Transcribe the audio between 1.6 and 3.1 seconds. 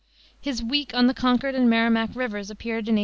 Merrimac Rivers appeared in 1849.